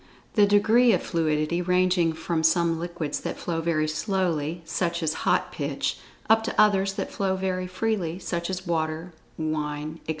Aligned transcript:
the 0.33 0.47
degree 0.47 0.93
of 0.93 1.03
fluidity 1.03 1.61
ranging 1.61 2.11
from 2.11 2.41
some 2.41 2.79
liquids 2.79 3.19
that 3.19 3.37
flow 3.37 3.61
very 3.61 3.87
slowly, 3.87 4.63
such 4.65 5.03
as 5.03 5.13
hot 5.29 5.51
pitch, 5.51 5.99
up 6.27 6.43
to 6.43 6.59
others 6.59 6.93
that 6.93 7.11
flow 7.11 7.35
very 7.35 7.67
freely, 7.67 8.17
such 8.17 8.49
as 8.49 8.65
water, 8.65 9.13
wine, 9.37 9.99
etc. 10.05 10.09